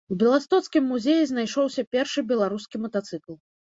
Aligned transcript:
У 0.13 0.15
беластоцкім 0.21 0.87
музеі 0.93 1.29
знайшоўся 1.33 1.87
першы 1.95 2.27
беларускі 2.35 2.77
матацыкл. 2.87 3.43